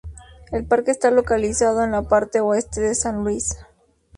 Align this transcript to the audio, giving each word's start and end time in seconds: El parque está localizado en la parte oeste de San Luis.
El 0.51 0.65
parque 0.65 0.89
está 0.89 1.11
localizado 1.11 1.83
en 1.83 1.91
la 1.91 2.01
parte 2.01 2.41
oeste 2.41 2.81
de 2.81 2.95
San 2.95 3.23
Luis. 3.23 3.55